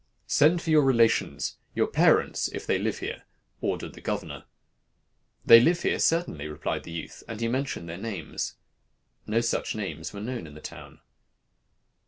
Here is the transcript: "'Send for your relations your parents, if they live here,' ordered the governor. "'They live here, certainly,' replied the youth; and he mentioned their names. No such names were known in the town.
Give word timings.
"'Send 0.25 0.63
for 0.63 0.71
your 0.71 0.81
relations 0.81 1.57
your 1.75 1.85
parents, 1.85 2.47
if 2.47 2.65
they 2.65 2.79
live 2.79 2.97
here,' 2.97 3.21
ordered 3.61 3.93
the 3.93 4.01
governor. 4.01 4.45
"'They 5.45 5.59
live 5.59 5.83
here, 5.83 5.99
certainly,' 5.99 6.47
replied 6.47 6.81
the 6.85 6.91
youth; 6.91 7.21
and 7.27 7.39
he 7.39 7.47
mentioned 7.47 7.87
their 7.87 7.97
names. 7.99 8.55
No 9.27 9.41
such 9.41 9.75
names 9.75 10.11
were 10.11 10.19
known 10.19 10.47
in 10.47 10.55
the 10.55 10.59
town. 10.59 11.01